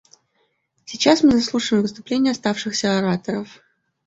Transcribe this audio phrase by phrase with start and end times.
[0.85, 3.59] Сейчас мы заслушаем выступления оставшихся ораторов.